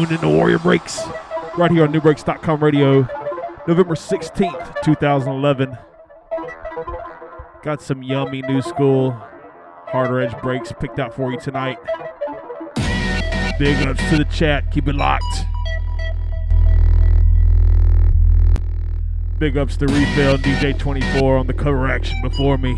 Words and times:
Tuned 0.00 0.12
into 0.12 0.30
Warrior 0.30 0.58
Breaks 0.60 1.02
right 1.58 1.70
here 1.70 1.82
on 1.82 1.92
NuBreaks.com 1.92 2.64
radio, 2.64 3.06
November 3.68 3.94
16th, 3.94 4.80
2011. 4.82 5.76
Got 7.62 7.82
some 7.82 8.02
yummy 8.02 8.40
new 8.40 8.62
school 8.62 9.10
harder 9.88 10.22
edge 10.22 10.34
breaks 10.40 10.72
picked 10.72 10.98
out 10.98 11.14
for 11.14 11.30
you 11.30 11.38
tonight. 11.38 11.76
Big 13.58 13.86
ups 13.86 14.00
to 14.08 14.16
the 14.16 14.26
chat. 14.32 14.70
Keep 14.72 14.88
it 14.88 14.94
locked. 14.94 15.44
Big 19.38 19.58
ups 19.58 19.76
to 19.76 19.84
Refill 19.84 20.38
DJ24 20.38 21.40
on 21.40 21.46
the 21.46 21.52
cover 21.52 21.86
action 21.88 22.18
before 22.22 22.56
me. 22.56 22.74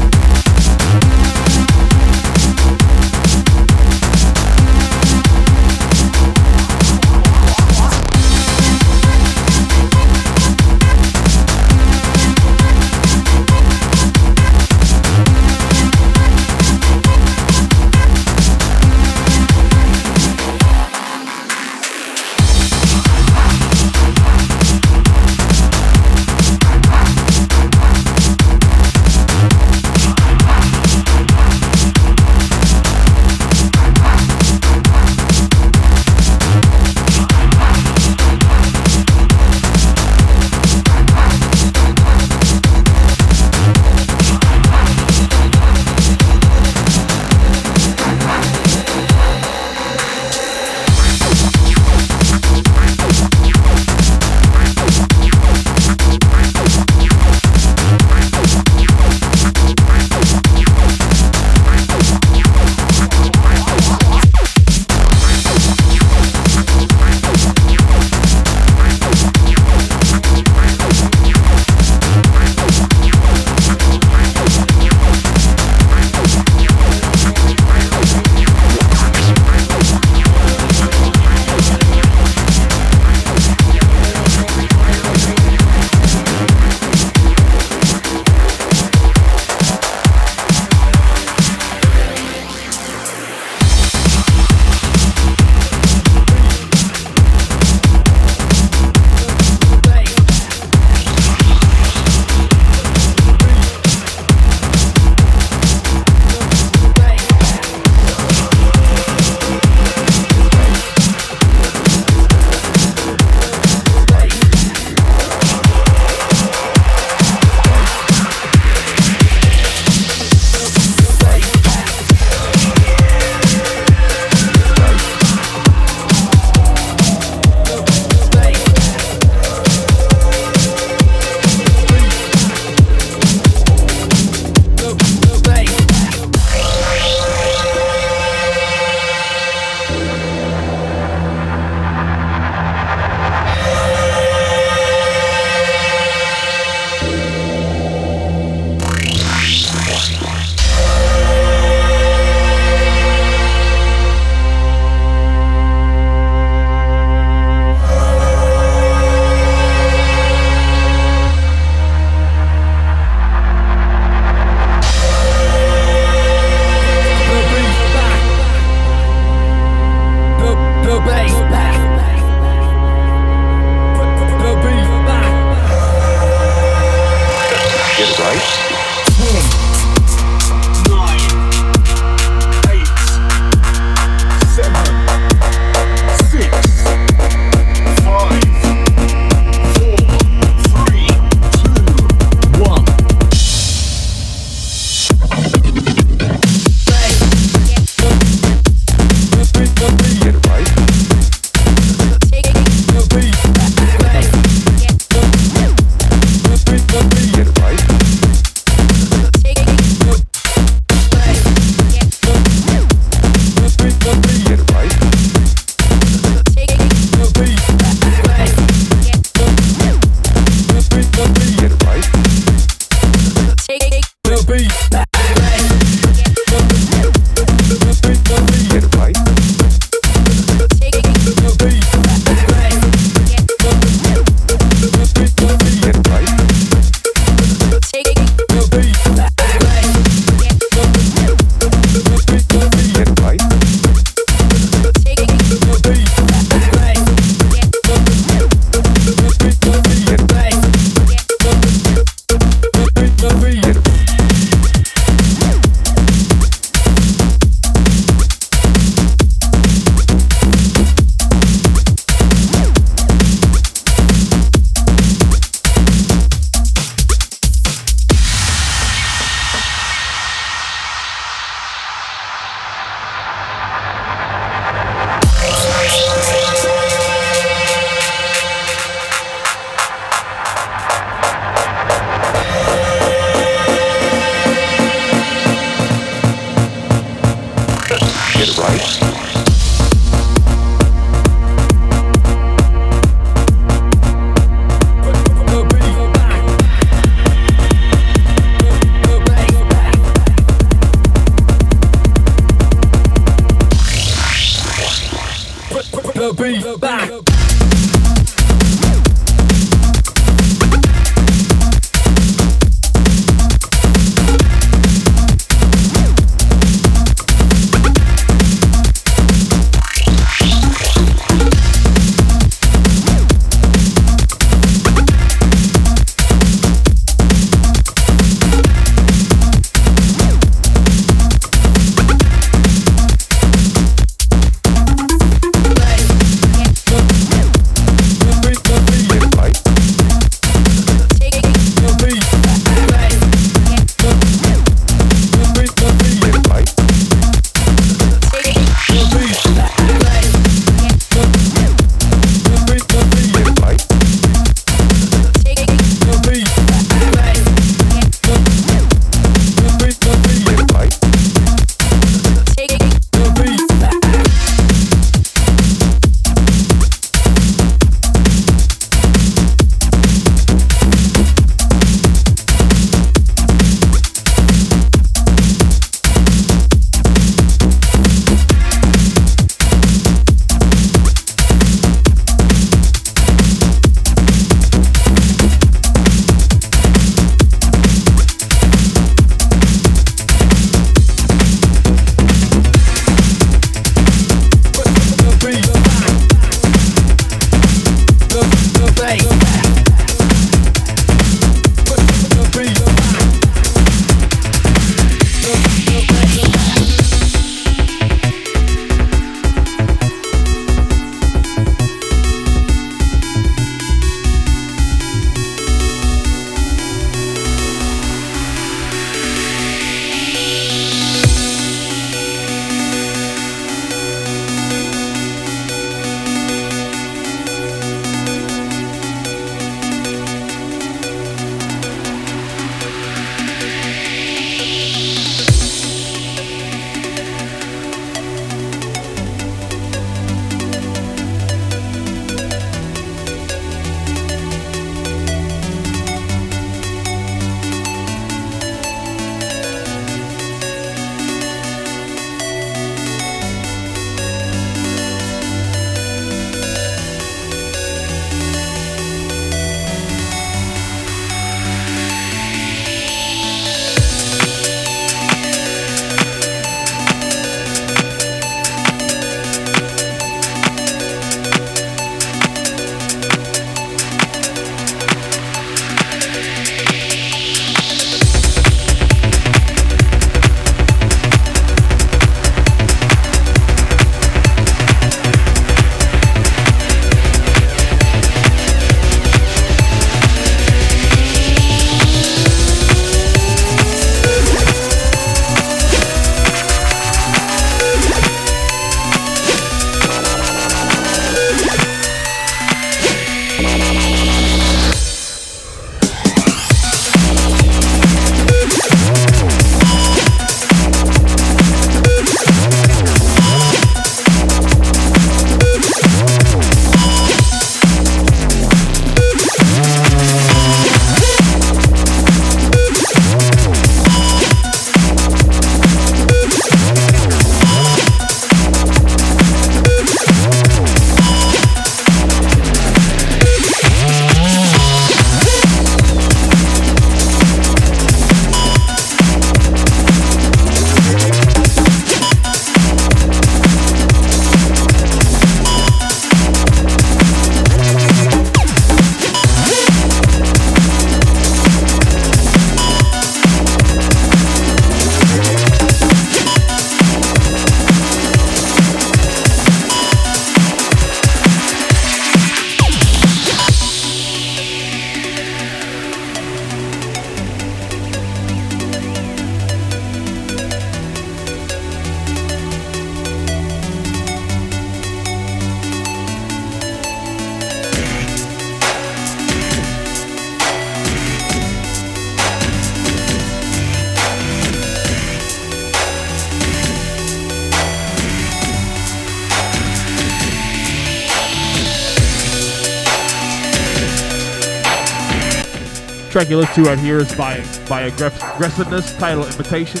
Listen 596.54 596.84
to 596.84 596.90
right 596.90 596.98
here 596.98 597.18
is 597.18 597.34
by 597.34 597.64
by 597.88 598.02
aggressiveness, 598.02 599.16
titled 599.16 599.46
Invitation. 599.46 600.00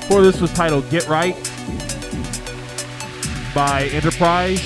Before 0.00 0.20
this 0.20 0.40
was 0.40 0.52
titled 0.52 0.88
Get 0.90 1.08
Right 1.08 1.34
by 3.54 3.84
Enterprise. 3.92 4.60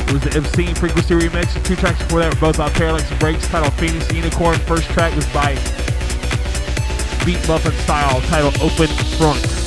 It 0.00 0.12
was 0.12 0.22
the 0.22 0.36
Obscene 0.36 0.74
Frequency 0.74 1.14
remix. 1.14 1.64
Two 1.64 1.76
tracks 1.76 1.98
before 2.02 2.20
that 2.20 2.34
were 2.34 2.40
both 2.40 2.58
by 2.58 2.68
Parallax 2.70 3.10
Breaks, 3.18 3.48
titled 3.48 3.72
Phoenix 3.74 4.12
Unicorn. 4.12 4.58
First 4.60 4.90
track 4.90 5.14
was 5.16 5.26
by 5.32 5.54
Beat 7.24 7.48
Muffin 7.48 7.72
Style, 7.84 8.20
titled 8.22 8.56
Open 8.60 8.88
Front. 9.16 9.63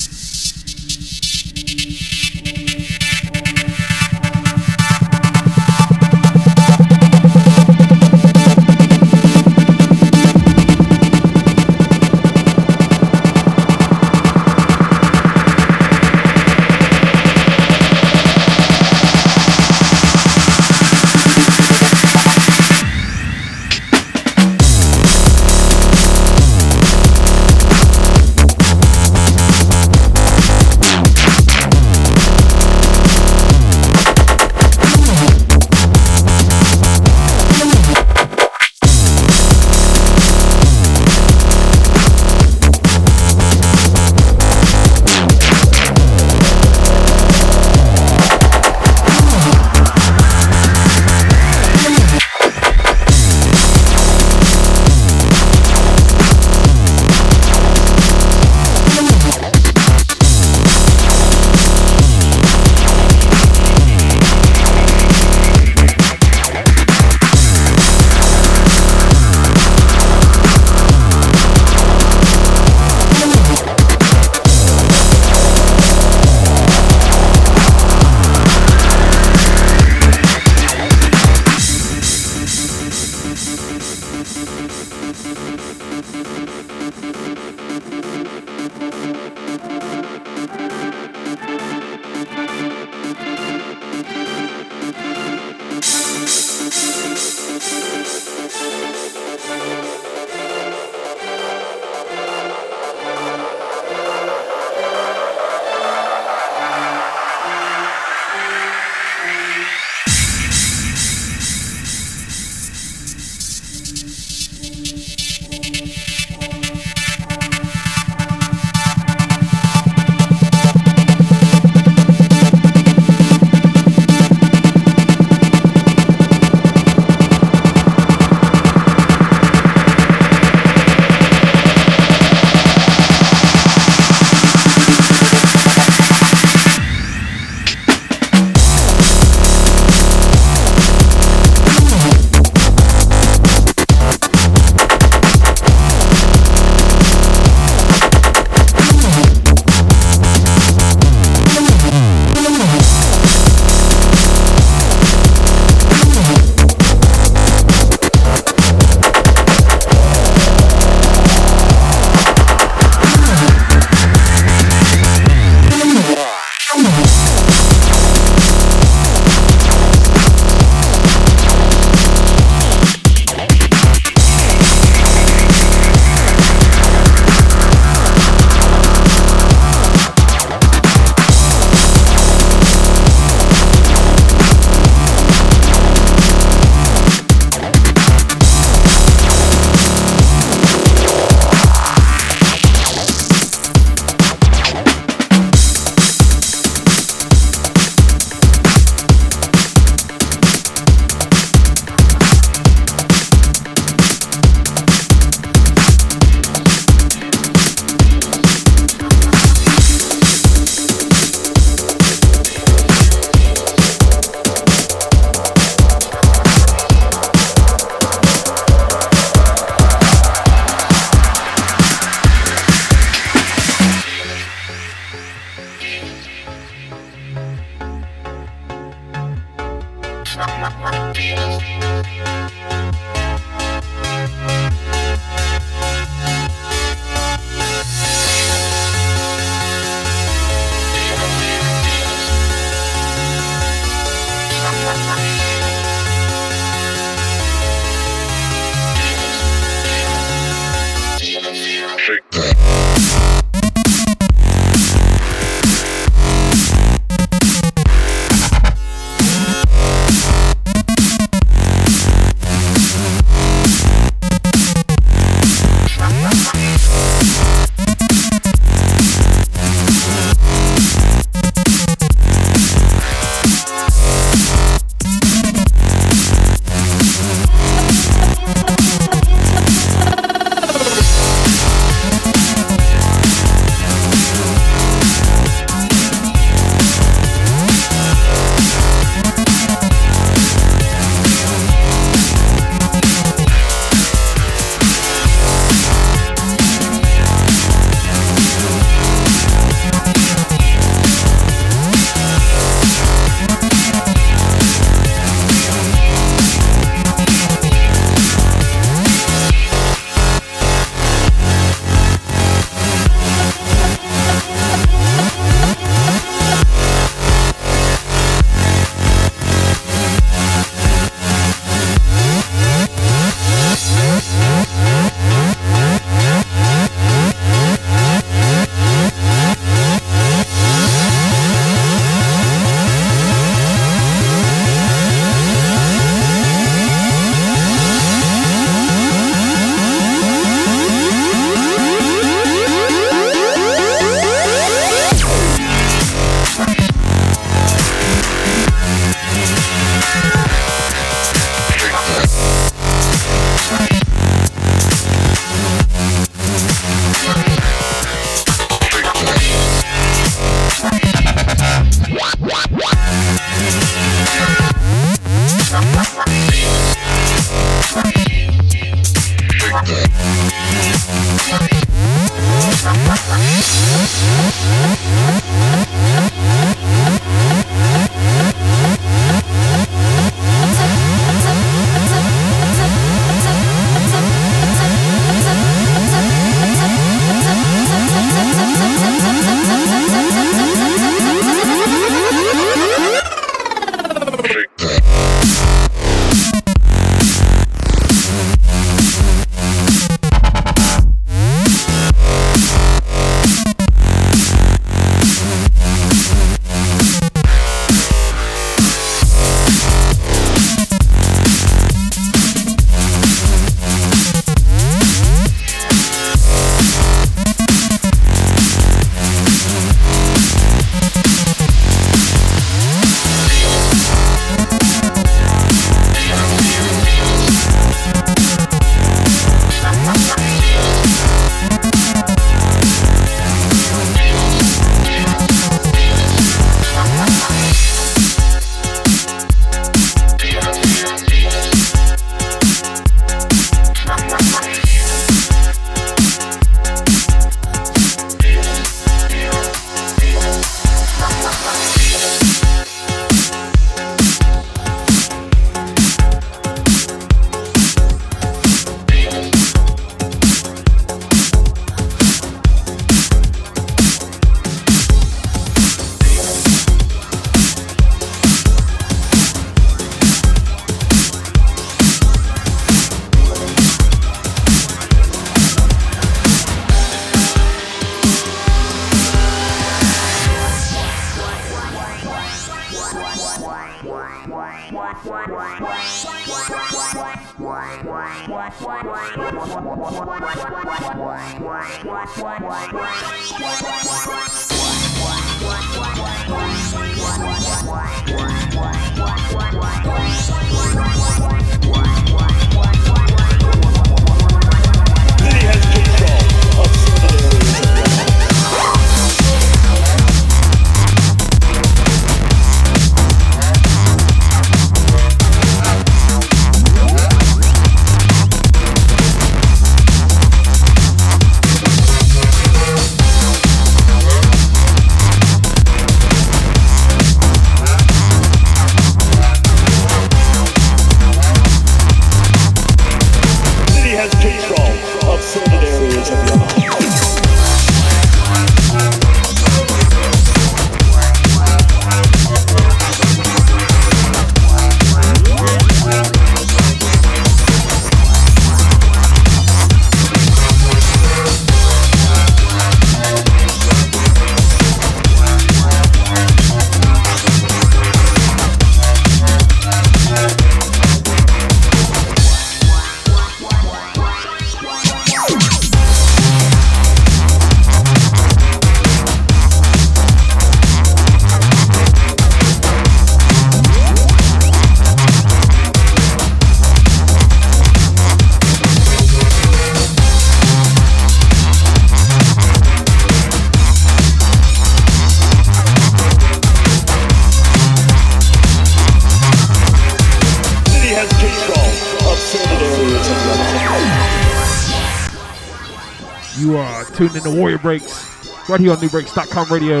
Tuned 597.28 597.36
in 597.36 597.42
to 597.44 597.56
Warrior 597.56 597.78
Breaks 597.78 598.68
right 598.68 598.80
here 598.80 598.90
on 598.90 598.96
NuBreaks.com 598.96 599.68
radio, 599.72 600.00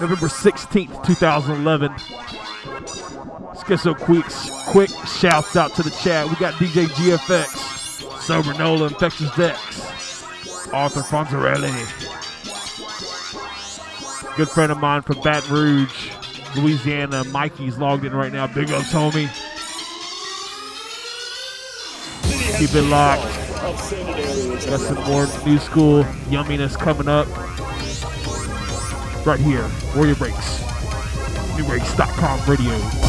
November 0.00 0.28
16th, 0.28 1.04
2011. 1.04 1.90
Let's 3.46 3.64
get 3.64 3.80
some 3.80 3.96
quick, 3.96 4.24
quick 4.68 4.90
shouts 5.04 5.56
out 5.56 5.74
to 5.74 5.82
the 5.82 5.90
chat. 5.90 6.28
We 6.28 6.36
got 6.36 6.54
DJ 6.54 6.86
GFX, 6.86 8.20
Sober 8.20 8.54
Nola, 8.54 8.86
Infectious 8.86 9.34
Dex, 9.34 10.68
Arthur 10.72 11.00
Fonzarelli, 11.00 11.74
good 14.36 14.48
friend 14.48 14.70
of 14.70 14.78
mine 14.78 15.02
from 15.02 15.20
Baton 15.22 15.52
Rouge, 15.52 16.10
Louisiana. 16.56 17.24
Mikey's 17.24 17.78
logged 17.78 18.04
in 18.04 18.14
right 18.14 18.32
now. 18.32 18.46
Big 18.46 18.70
ups, 18.70 18.92
homie. 18.92 19.28
Keep 22.58 22.76
it 22.76 22.82
locked. 22.82 23.33
Got 24.74 24.80
some 24.80 25.04
more 25.04 25.28
new 25.46 25.58
school 25.58 26.02
yumminess 26.30 26.76
coming 26.76 27.06
up. 27.06 27.28
Right 29.24 29.38
here, 29.38 29.70
Warrior 29.94 30.16
Breaks. 30.16 30.58
NuBreaks.com 31.54 32.50
radio. 32.50 33.03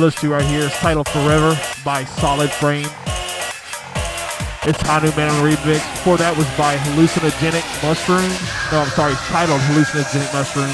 Listen 0.00 0.20
to 0.28 0.34
right 0.34 0.44
here 0.44 0.62
is 0.62 0.72
titled 0.72 1.08
Forever 1.08 1.58
by 1.84 2.04
Solid 2.04 2.50
Frame. 2.50 2.88
It's 4.62 4.80
Hanu 4.82 5.14
Man 5.16 5.30
remix. 5.44 5.80
Before 5.94 6.16
that 6.16 6.36
was 6.36 6.46
by 6.56 6.76
Hallucinogenic 6.76 7.64
Mushroom. 7.82 8.30
No, 8.72 8.80
I'm 8.80 8.88
sorry, 8.90 9.12
it's 9.12 9.26
titled 9.28 9.60
Hallucinogenic 9.60 10.32
Mushroom 10.32 10.72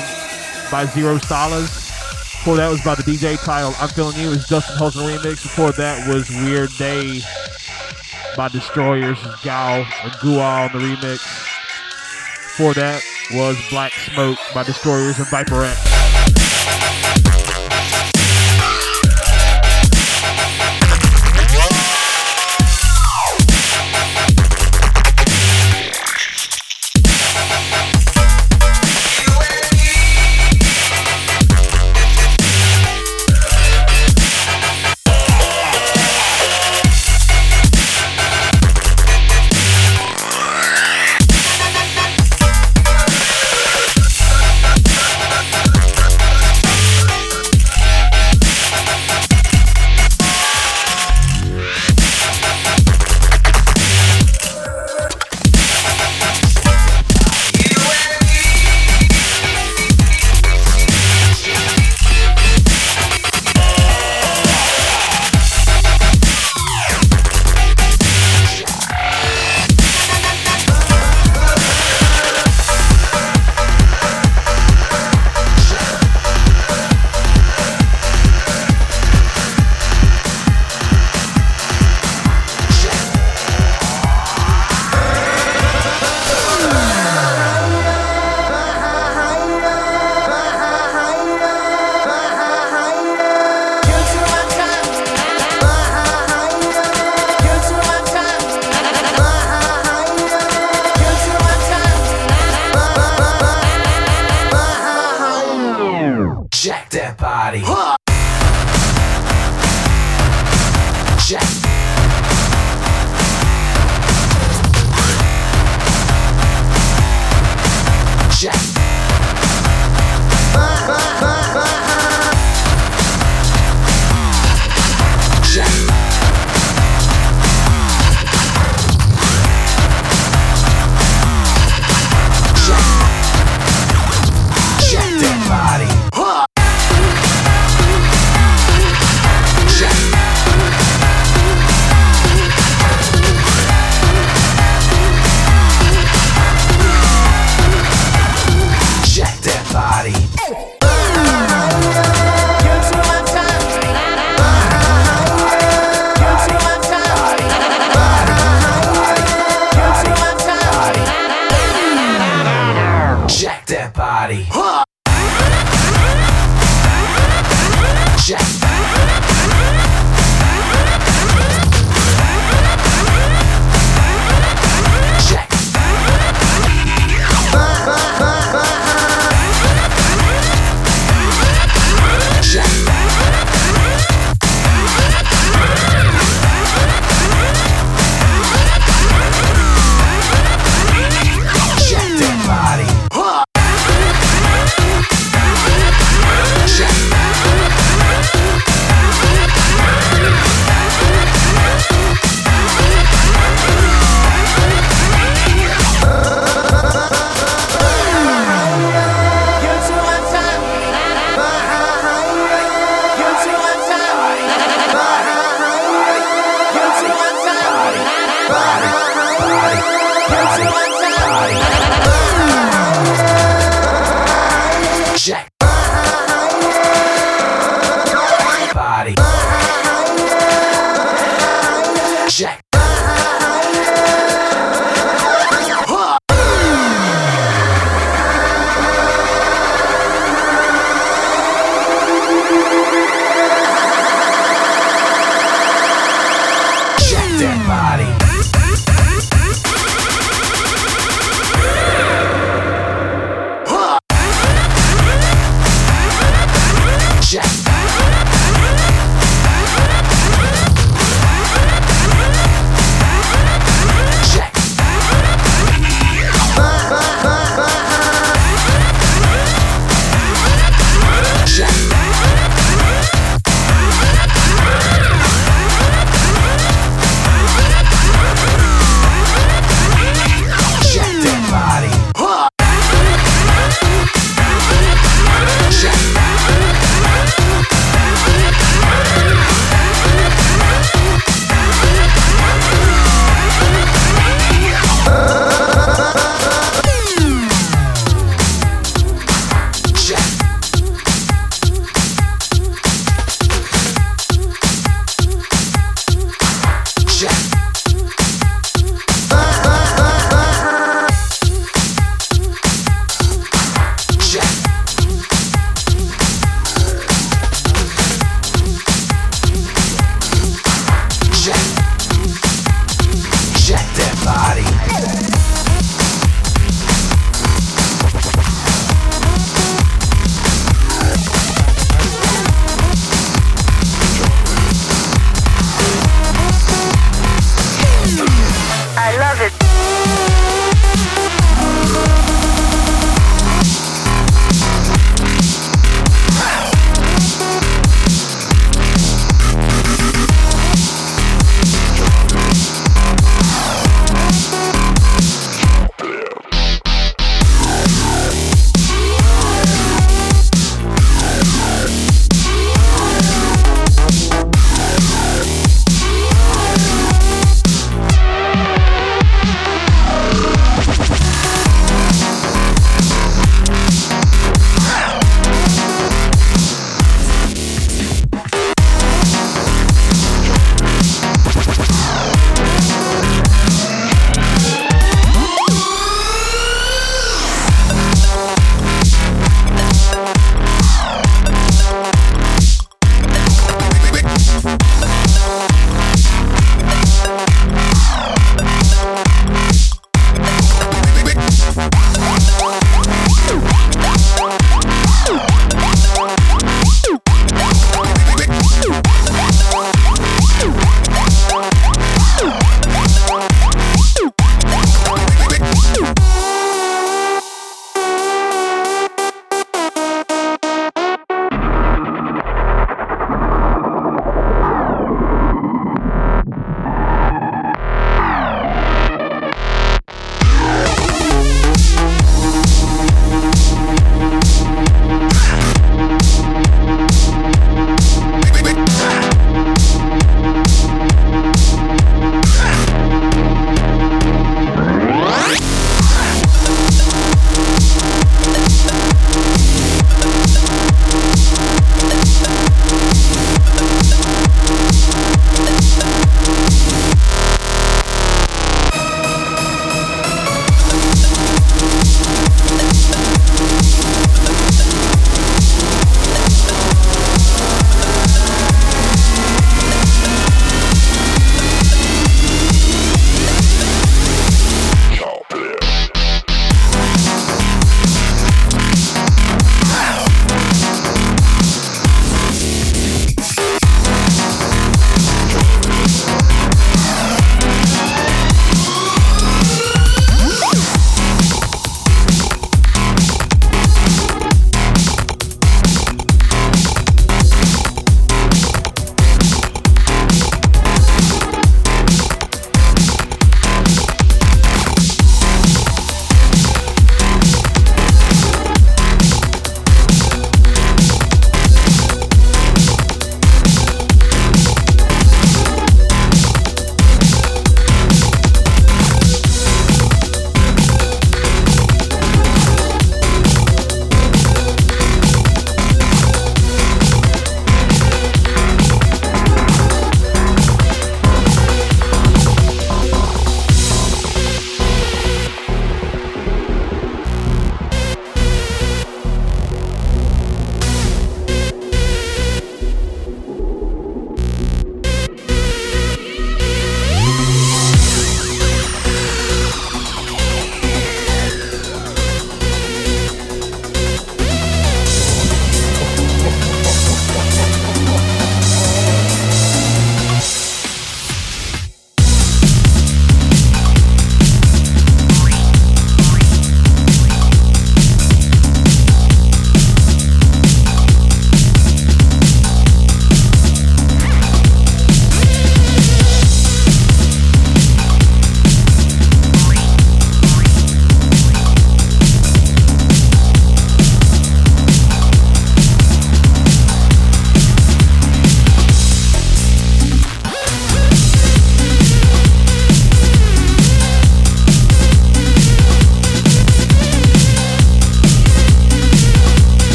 by 0.70 0.86
Zero 0.86 1.18
Salas. 1.18 1.90
Before 2.38 2.56
that 2.56 2.68
was 2.68 2.82
by 2.82 2.94
the 2.94 3.02
DJ 3.02 3.42
titled 3.44 3.74
I'm 3.80 3.88
Feeling 3.88 4.16
You. 4.16 4.32
It's 4.32 4.48
Justin 4.48 4.76
Holson 4.76 5.02
remix. 5.02 5.42
Before 5.42 5.72
that 5.72 6.08
was 6.08 6.30
Weird 6.30 6.70
Day 6.78 7.20
by 8.36 8.48
Destroyers, 8.48 9.18
Gao 9.42 9.84
and 10.04 10.12
Gua 10.20 10.70
on 10.70 10.72
the 10.72 10.78
remix. 10.78 11.18
Before 12.56 12.74
that 12.74 13.02
was 13.32 13.56
Black 13.70 13.92
Smoke 13.92 14.38
by 14.54 14.62
Destroyers 14.62 15.18
and 15.18 15.26
Viperette. 15.28 15.76
Let 15.76 15.85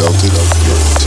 felt 0.00 0.24
it 0.24 0.32
your 0.64 0.76
entire 0.76 0.99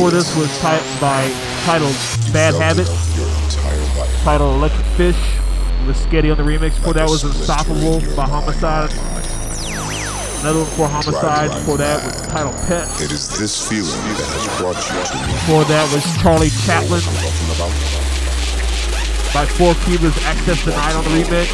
Before 0.00 0.16
this 0.16 0.34
was 0.34 0.48
ti- 0.64 0.80
by 0.96 1.28
titled 1.68 1.92
Bad 2.32 2.54
Habit, 2.56 2.88
it 2.88 3.16
your 3.20 3.28
entire 3.44 3.76
life. 4.00 4.08
titled 4.24 4.56
Electric 4.56 4.86
Fish, 4.96 5.20
with 5.86 5.94
Sketty 6.00 6.32
on 6.32 6.38
the 6.40 6.42
remix. 6.42 6.80
Before 6.80 6.94
that 6.94 7.04
was 7.04 7.22
Unstoppable 7.22 8.00
by. 8.16 8.24
Homicide. 8.24 8.88
Another 10.40 10.64
one 10.64 10.72
for 10.72 10.88
Homicide. 10.88 11.50
Before 11.52 11.76
that 11.76 12.00
was 12.02 12.16
titled 12.32 12.56
Pet. 12.64 12.88
It 13.02 13.12
is 13.12 13.28
this 13.36 13.68
feeling 13.68 13.92
that 14.16 14.24
has 14.24 14.48
brought 14.56 14.80
you 14.80 15.04
to 15.04 15.16
me. 15.20 15.32
Before 15.36 15.68
that 15.68 15.84
was 15.92 16.00
Charlie 16.24 16.48
Chaplin 16.64 17.04
I'm 17.04 17.20
talking 17.20 17.50
about 17.60 17.68
by 19.36 19.44
Four 19.44 19.76
Cubas 19.84 20.16
Access 20.24 20.64
Denied 20.64 20.96
on 20.96 21.04
the 21.04 21.10
remix. 21.10 21.52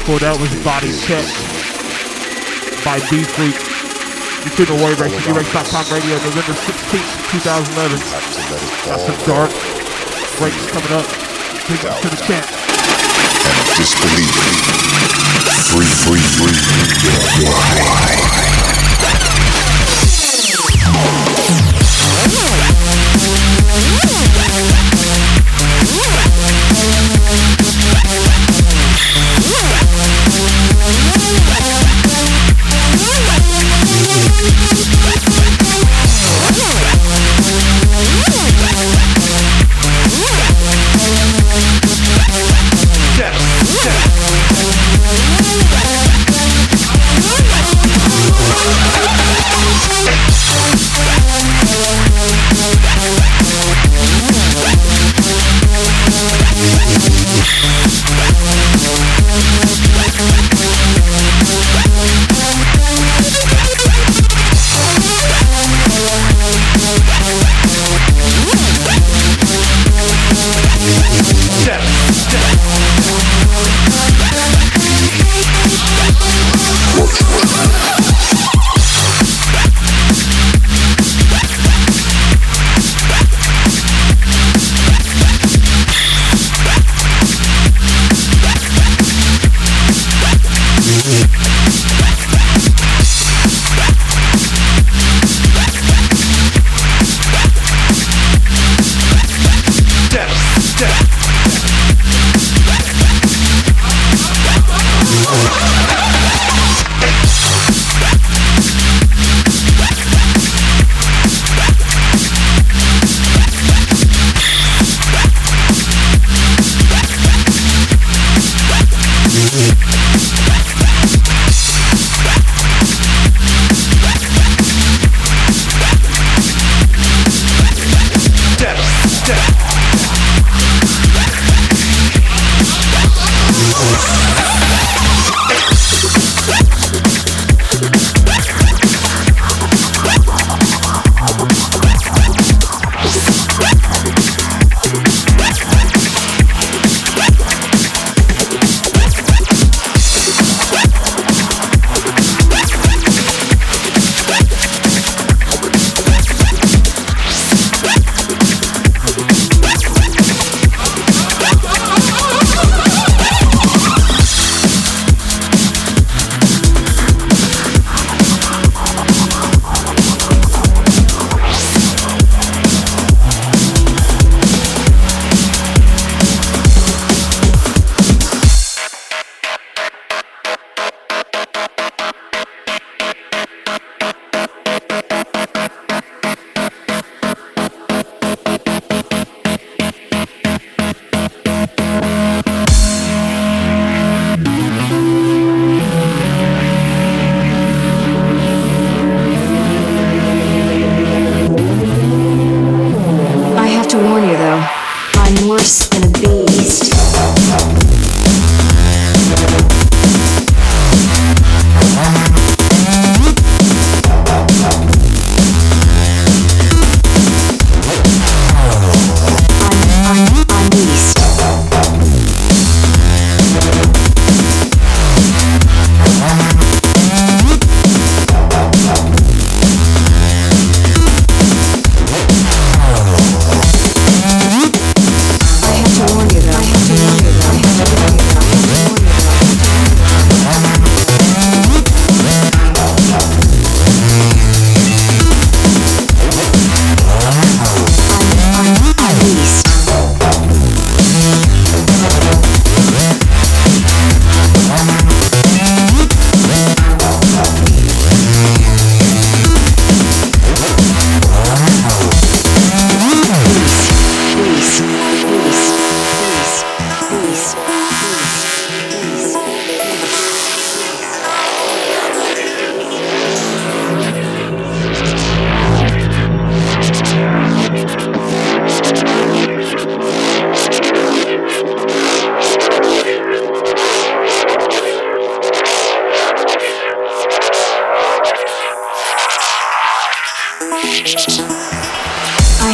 Before 0.00 0.18
that 0.20 0.40
was 0.40 0.48
Body 0.64 0.96
Check 1.04 1.28
by 2.80 3.04
B 3.12 3.20
Freak. 3.22 3.65
You 4.46 4.64
to 4.64 4.74
Warrior 4.78 4.94
Breaks, 4.94 5.26
Rex.com 5.26 5.84
radio, 5.90 6.14
November 6.22 6.54
16th, 6.54 7.30
2011. 7.34 7.98
Have 7.98 8.22
to 8.30 8.38
let 8.54 8.62
it 8.62 8.86
Got 8.86 9.00
some 9.02 9.18
dark 9.26 9.50
breaks 10.38 10.70
coming 10.70 10.92
up. 10.94 11.04
Take 11.66 11.82
us 11.82 12.00
to 12.00 12.08
the 12.08 12.16
chat. 12.22 12.46
and 12.46 13.66
disbelief. 13.74 14.30
Free, 15.74 15.90
free, 16.06 16.22
free. 16.38 16.54
Step, 16.54 17.22
step. 17.42 18.15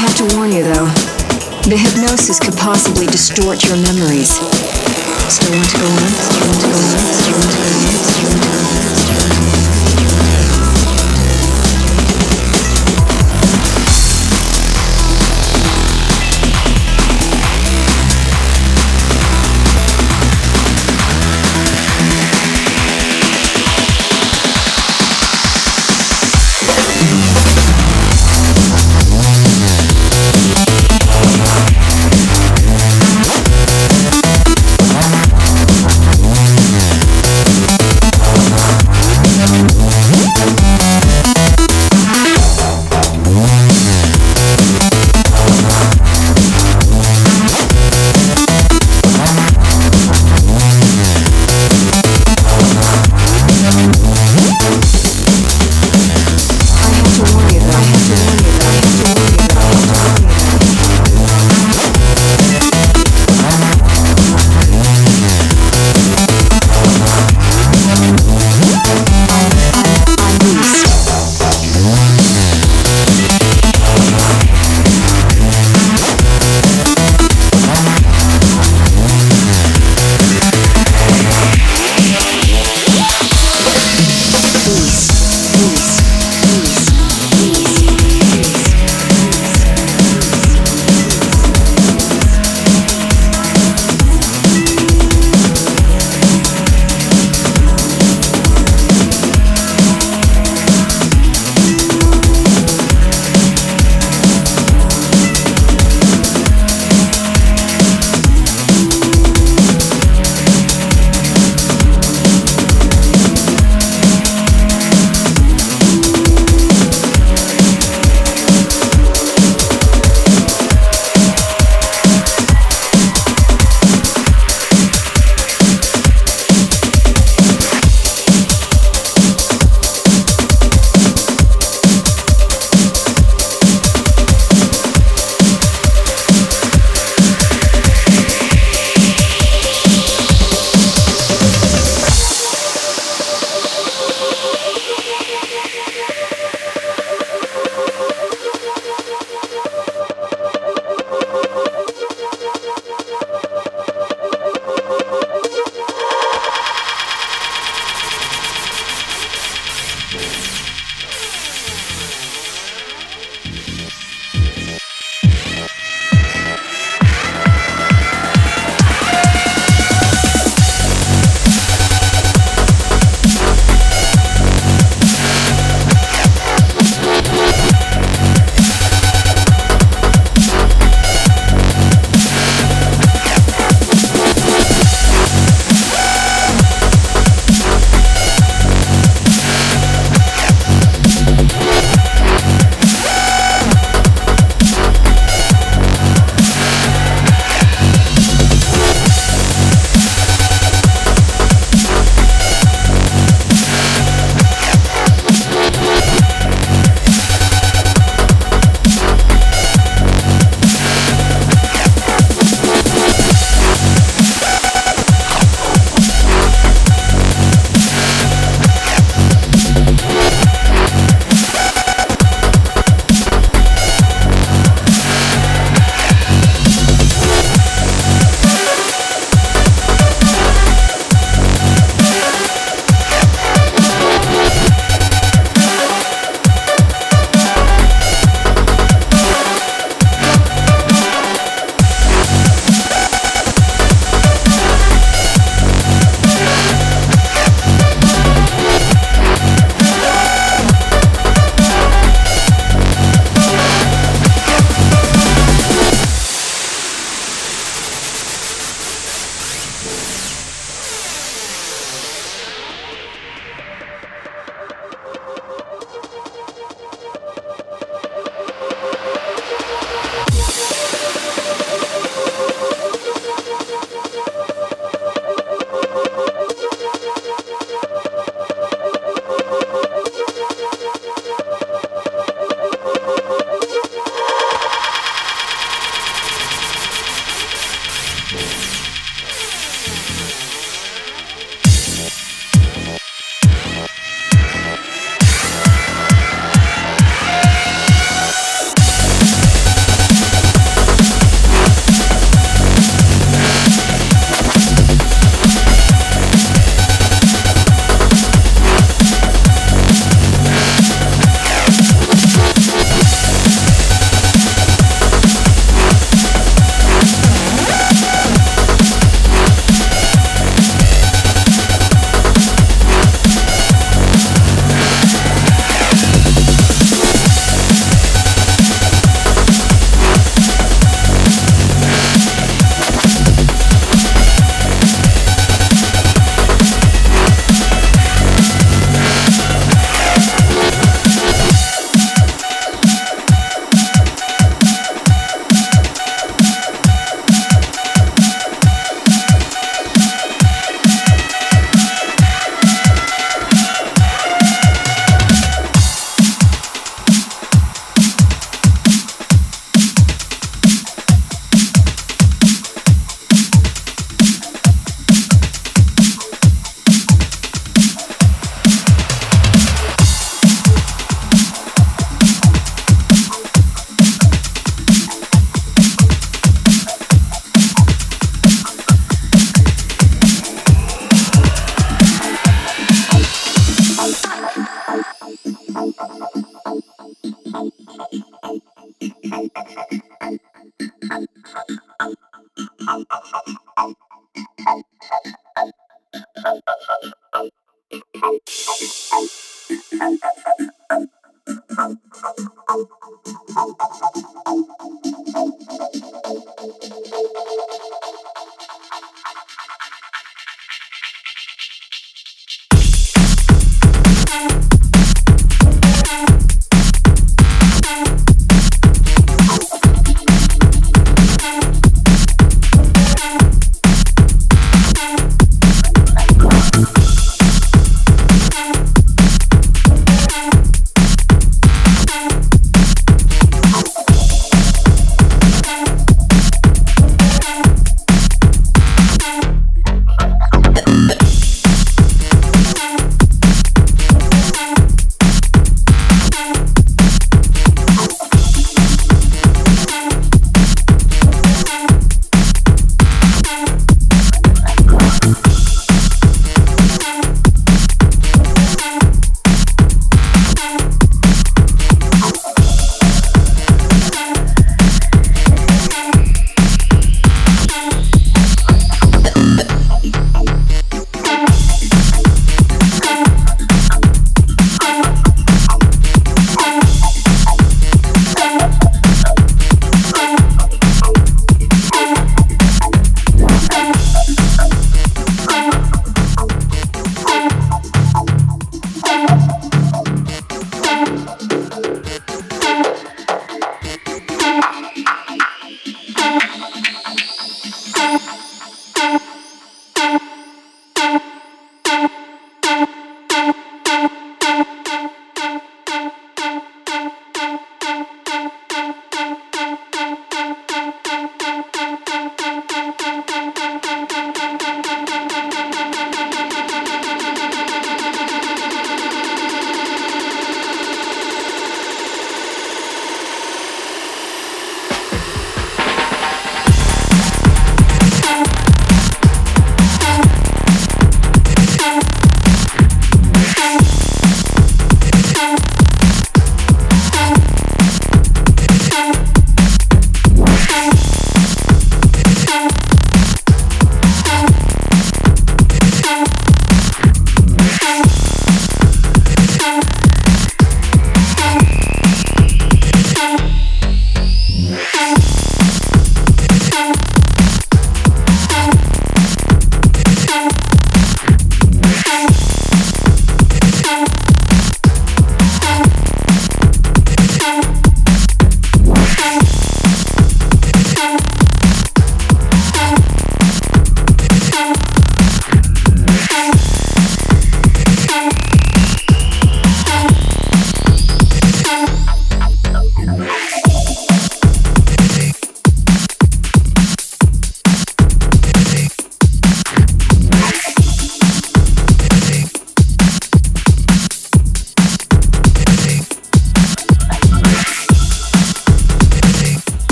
have 0.00 0.16
to 0.16 0.24
warn 0.34 0.50
you 0.50 0.62
though. 0.62 0.88
The 1.68 1.76
hypnosis 1.76 2.40
could 2.40 2.56
possibly 2.56 3.06
distort 3.06 3.62
your 3.68 3.76
memories. 3.76 4.30
Still 5.28 5.52
want 5.52 5.68
to 5.68 5.76
go 5.76 5.84
on? 5.84 6.08
Still 6.24 6.48
want 6.48 6.60
to 6.60 6.68
go 6.68 6.78
on? 6.80 6.96
Still 7.20 7.36
want 7.36 7.52
to 7.52 7.60
go 7.60 7.68
on? 7.68 8.00
Still 8.08 8.30
want 8.30 8.40
to 8.40 8.48
go 8.48 9.66
on? 9.66 9.69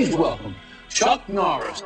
Please 0.00 0.16
welcome 0.16 0.56
Chuck 0.88 1.28
Norris. 1.28 1.82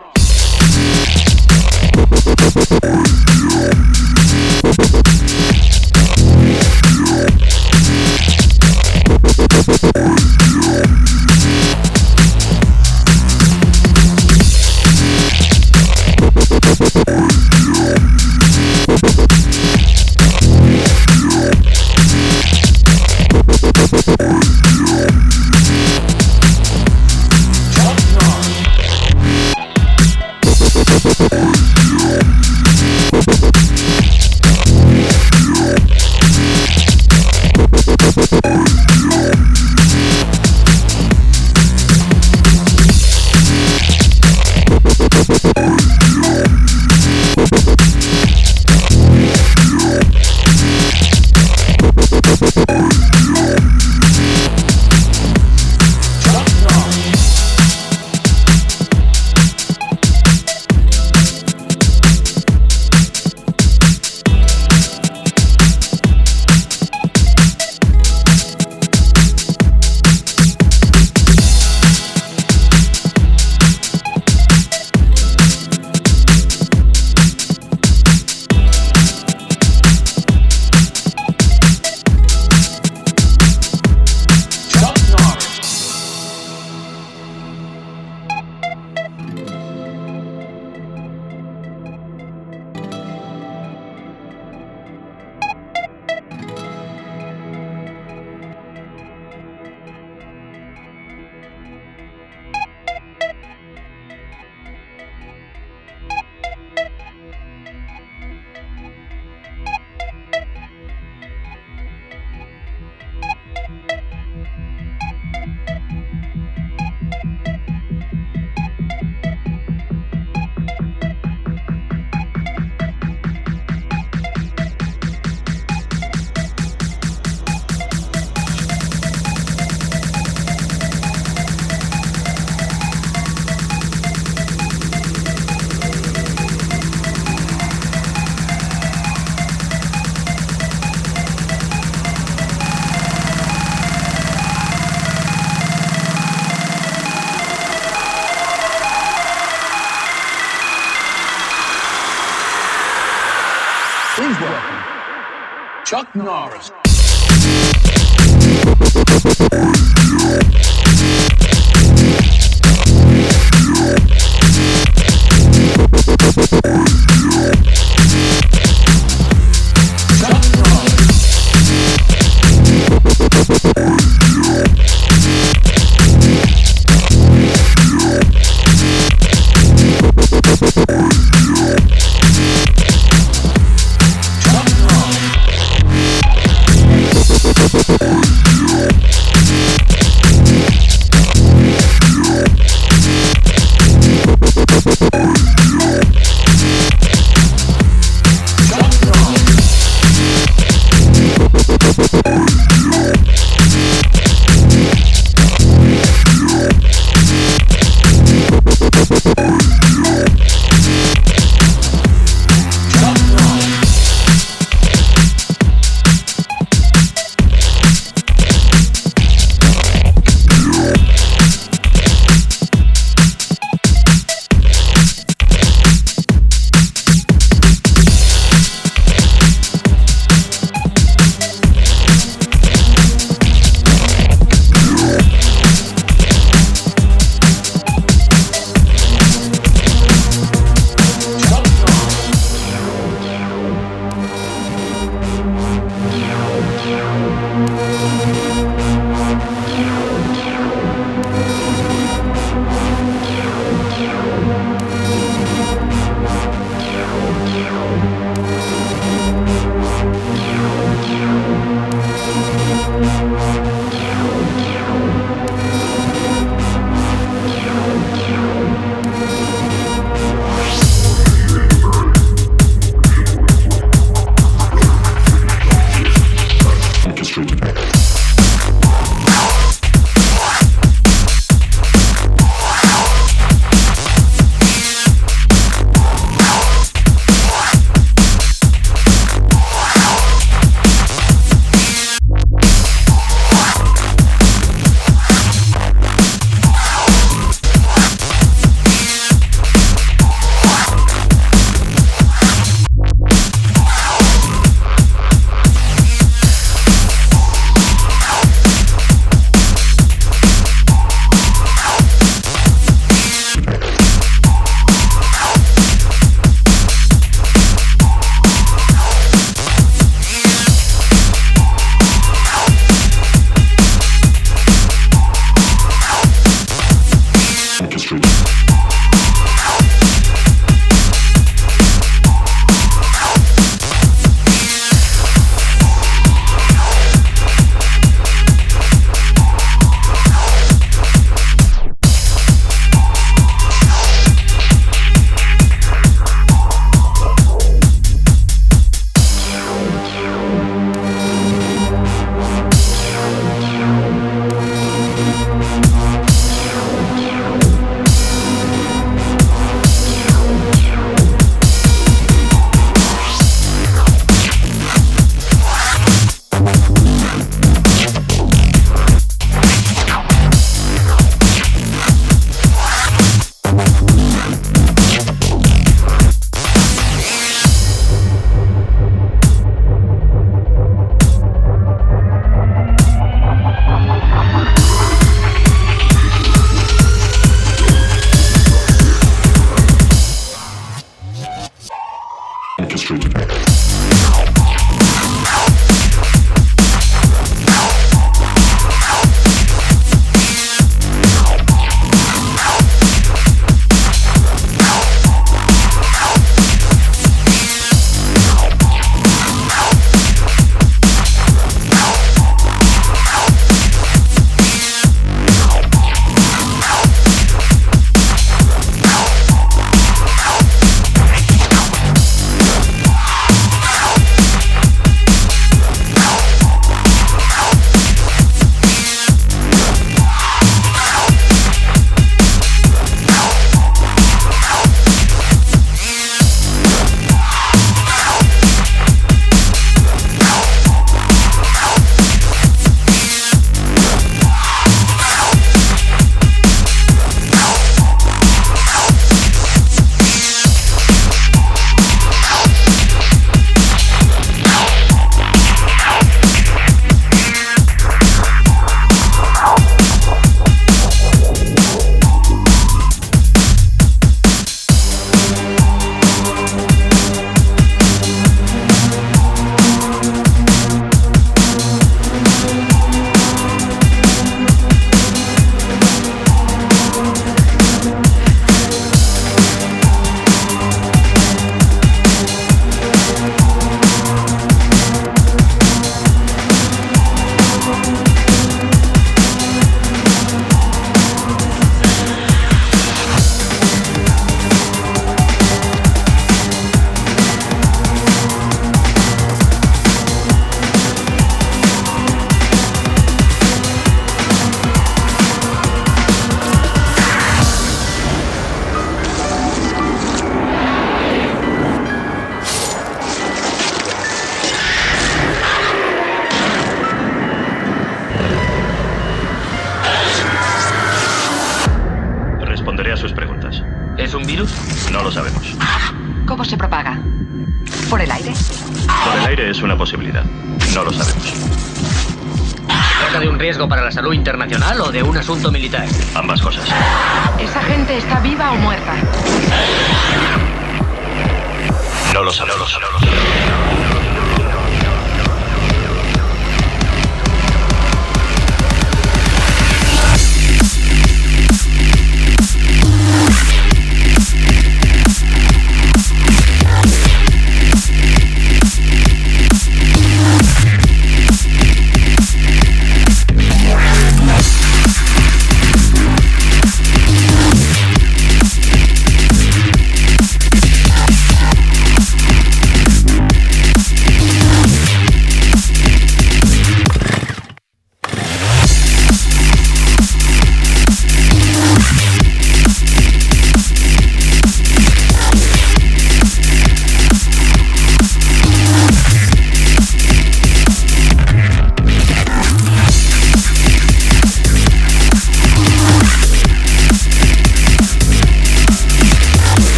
Sorry. 187.99 188.44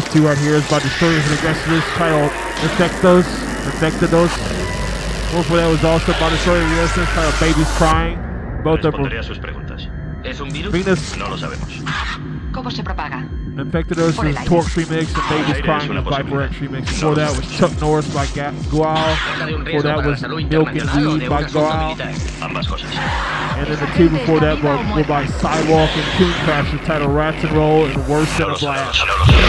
Track 0.00 0.14
you 0.14 0.22
listen 0.22 0.22
to 0.22 0.28
right 0.28 0.38
here 0.38 0.54
is 0.54 0.70
by 0.70 0.78
Destroyers 0.78 1.24
and 1.28 1.38
Aggressors 1.38 1.84
titled 1.94 2.30
Infectos. 2.62 3.24
Infectados. 3.66 4.30
One 5.34 5.44
for 5.44 5.56
that 5.56 5.68
was 5.68 5.84
also 5.84 6.12
by 6.12 6.30
Destroyers 6.30 6.64
and 6.64 6.72
Aggressors 6.72 7.08
titled 7.08 7.40
Babies 7.40 7.68
Crying. 7.76 8.62
Both 8.62 8.84
of 8.84 8.92
them 8.92 9.04
Responderé 9.04 9.18
a 9.18 9.22
sus 9.22 9.38
preguntas. 9.38 9.88
¿Es 10.24 10.40
un 10.40 10.50
virus? 10.50 10.72
Venus 10.72 11.16
No 11.16 11.28
lo 11.28 11.36
sabemos. 11.36 11.68
¿Cómo 12.52 12.70
se 12.70 12.82
propaga? 12.82 13.24
Infectados 13.56 14.16
Por 14.16 14.26
el 14.26 14.32
was 14.32 14.40
aire. 14.40 14.48
Torx 14.48 14.74
remix 14.76 15.08
and 15.08 15.16
ah, 15.16 15.28
Babies 15.30 15.54
aire 15.54 15.62
Crying 15.62 15.82
es 15.82 15.90
una 15.90 16.00
was 16.02 16.16
Viper. 16.18 16.42
X 16.42 16.56
remix. 16.56 16.86
Before 16.86 17.14
that 17.14 17.36
was 17.36 17.58
Chuck 17.58 17.80
Norris 17.80 18.14
by 18.14 18.26
Ga- 18.34 18.52
Gual. 18.70 18.96
¿Trata 18.96 19.46
de 19.46 19.54
un 19.54 19.64
Before 19.64 19.82
that 19.82 20.04
was 20.06 20.20
salud 20.20 20.48
Milk 20.50 20.68
and 20.68 20.78
internacional 20.80 21.18
Weed 21.18 21.28
by 21.28 21.42
asunto 21.44 21.60
Gual. 21.60 21.96
militar? 21.96 22.42
Ambas 22.42 22.68
cosas. 22.68 22.90
And 22.94 23.66
then 23.66 23.78
the 23.78 23.86
two 23.96 24.08
before 24.10 24.40
that 24.40 24.62
were, 24.62 24.78
were 24.96 25.04
by 25.06 25.26
Sidewalk 25.26 25.90
and 25.94 26.18
Tune 26.18 26.32
Crasher 26.44 26.84
titled 26.86 27.14
Rats 27.14 27.42
and 27.44 27.52
Roll 27.52 27.84
and 27.86 28.08
Worse 28.08 28.30
Than 28.38 28.48
No 28.48 28.54
a. 28.54 28.58
Blast. 28.58 29.39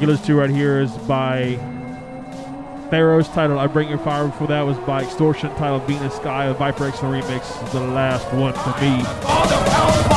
You 0.00 0.06
listen 0.06 0.26
to 0.26 0.34
right 0.36 0.48
here 0.48 0.80
is 0.80 0.90
by 1.06 1.56
Pharaohs, 2.88 3.28
titled 3.28 3.58
I 3.58 3.66
Bring 3.66 3.88
Your 3.88 3.98
Fire. 3.98 4.26
Before 4.26 4.46
that 4.46 4.62
was 4.62 4.78
by 4.78 5.02
Extortion, 5.02 5.50
titled 5.56 5.82
Venus 5.82 6.14
Sky. 6.14 6.52
Viper 6.54 6.86
X 6.86 6.98
remix 6.98 7.72
the 7.72 7.80
last 7.80 8.32
one 8.32 8.54
for 8.54 8.70
me. 8.80 10.11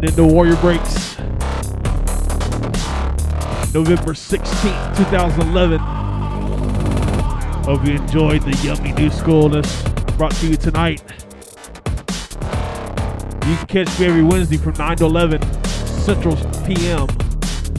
Tuned 0.00 0.18
into 0.18 0.24
Warrior 0.24 0.56
Breaks. 0.56 1.18
November 3.74 4.14
16th, 4.14 4.96
2011. 4.96 5.78
Hope 7.64 7.84
you 7.84 7.92
enjoyed 7.92 8.42
the 8.42 8.58
yummy 8.64 8.92
new 8.92 9.10
schoolness 9.10 10.16
brought 10.16 10.32
to 10.36 10.46
you 10.48 10.56
tonight. 10.56 11.02
You 13.46 13.56
can 13.56 13.66
catch 13.66 14.00
me 14.00 14.06
every 14.06 14.22
Wednesday 14.22 14.56
from 14.56 14.72
9 14.78 14.96
to 14.98 15.04
11 15.04 15.42
Central 15.84 16.36
PM, 16.64 17.06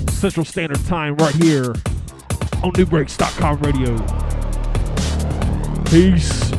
Central 0.09 0.45
Standard 0.45 0.85
Time, 0.85 1.15
right 1.15 1.33
here 1.35 1.69
on 2.61 2.71
nubreaks.com 2.73 3.57
radio. 3.61 3.97
Peace. 5.85 6.50